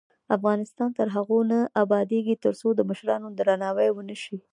افغانستان 0.37 0.89
تر 0.97 1.07
هغو 1.15 1.39
نه 1.51 1.59
ابادیږي، 1.83 2.35
ترڅو 2.45 2.67
د 2.75 2.79
مشرانو 2.89 3.27
درناوی 3.39 3.89
ونشي. 3.93 4.37